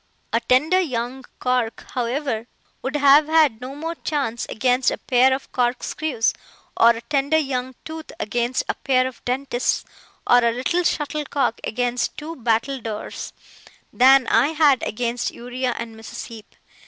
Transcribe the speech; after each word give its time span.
A 0.33 0.39
tender 0.39 0.79
young 0.81 1.23
cork, 1.37 1.85
however, 1.93 2.47
would 2.81 2.95
have 2.95 3.27
had 3.27 3.61
no 3.61 3.75
more 3.75 3.93
chance 3.93 4.47
against 4.49 4.89
a 4.89 4.97
pair 4.97 5.31
of 5.31 5.51
corkscrews, 5.51 6.33
or 6.75 6.89
a 6.89 7.01
tender 7.01 7.37
young 7.37 7.75
tooth 7.85 8.11
against 8.19 8.63
a 8.67 8.73
pair 8.73 9.05
of 9.05 9.23
dentists, 9.25 9.85
or 10.25 10.43
a 10.43 10.51
little 10.51 10.81
shuttlecock 10.83 11.61
against 11.63 12.17
two 12.17 12.35
battledores, 12.35 13.31
than 13.93 14.25
I 14.25 14.47
had 14.53 14.81
against 14.81 15.33
Uriah 15.35 15.75
and 15.77 15.95
Mrs. 15.95 16.25
Heep. 16.25 16.55